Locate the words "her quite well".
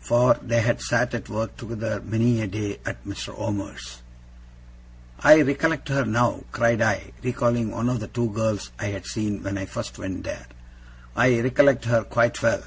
11.84-12.62